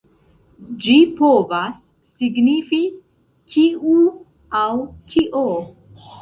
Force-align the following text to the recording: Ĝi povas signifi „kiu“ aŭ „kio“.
Ĝi 0.85 0.93
povas 1.19 1.75
signifi 2.21 2.79
„kiu“ 3.57 3.99
aŭ 4.63 4.71
„kio“. 5.13 5.45